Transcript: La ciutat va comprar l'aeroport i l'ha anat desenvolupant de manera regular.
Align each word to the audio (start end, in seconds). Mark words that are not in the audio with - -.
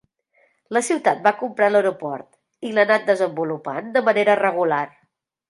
La 0.77 0.81
ciutat 0.85 1.19
va 1.27 1.33
comprar 1.41 1.67
l'aeroport 1.73 2.71
i 2.71 2.73
l'ha 2.79 2.87
anat 2.89 3.07
desenvolupant 3.11 3.95
de 3.99 4.05
manera 4.09 4.39
regular. 4.43 4.83